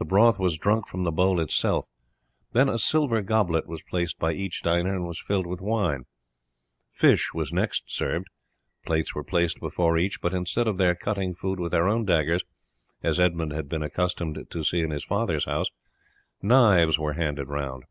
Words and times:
The 0.00 0.04
broth 0.04 0.40
was 0.40 0.58
drunk 0.58 0.88
from 0.88 1.04
the 1.04 1.12
bowl 1.12 1.38
itself; 1.38 1.86
then 2.50 2.68
a 2.68 2.78
silver 2.80 3.22
goblet 3.22 3.64
was 3.68 3.80
placed 3.80 4.18
by 4.18 4.32
each 4.32 4.64
diner, 4.64 4.92
and 4.92 5.06
was 5.06 5.20
filled 5.20 5.46
with 5.46 5.60
wine. 5.60 6.02
Fish 6.90 7.32
was 7.32 7.52
next 7.52 7.84
served. 7.86 8.26
Plates 8.84 9.14
were 9.14 9.22
placed 9.22 9.60
before 9.60 9.96
each; 9.96 10.20
but 10.20 10.34
instead 10.34 10.66
of 10.66 10.78
their 10.78 10.96
cutting 10.96 11.32
food 11.32 11.60
with 11.60 11.70
their 11.70 11.86
own 11.86 12.04
daggers, 12.04 12.42
as 13.04 13.20
Edmund 13.20 13.52
had 13.52 13.68
been 13.68 13.84
accustomed 13.84 14.46
to 14.50 14.64
see 14.64 14.80
in 14.80 14.90
his 14.90 15.04
father's 15.04 15.44
house, 15.44 15.68
knives 16.42 16.98
were 16.98 17.12
handed 17.12 17.48
round. 17.48 17.84